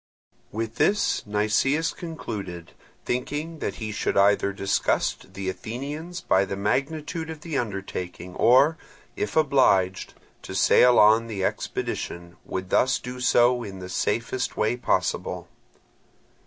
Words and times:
With 0.51 0.77
this 0.77 1.23
Nicias 1.27 1.93
concluded, 1.95 2.71
thinking 3.05 3.59
that 3.59 3.75
he 3.75 3.91
should 3.91 4.17
either 4.17 4.51
disgust 4.51 5.35
the 5.35 5.47
Athenians 5.47 6.21
by 6.21 6.43
the 6.43 6.55
magnitude 6.55 7.29
of 7.29 7.41
the 7.41 7.55
undertaking, 7.59 8.33
or, 8.33 8.79
if 9.15 9.35
obliged 9.35 10.15
to 10.41 10.55
sail 10.55 10.97
on 10.97 11.27
the 11.27 11.45
expedition, 11.45 12.35
would 12.45 12.71
thus 12.71 12.97
do 12.97 13.19
so 13.19 13.61
in 13.61 13.77
the 13.77 13.89
safest 13.89 14.57
way 14.57 14.75
possible. 14.75 15.47